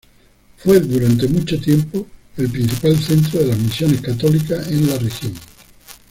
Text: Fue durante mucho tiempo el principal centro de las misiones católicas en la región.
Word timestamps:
Fue 0.57 0.79
durante 0.79 1.27
mucho 1.27 1.61
tiempo 1.61 2.07
el 2.35 2.49
principal 2.49 2.97
centro 2.97 3.39
de 3.39 3.45
las 3.45 3.59
misiones 3.59 4.01
católicas 4.01 4.67
en 4.69 4.87
la 4.89 4.97
región. 4.97 5.33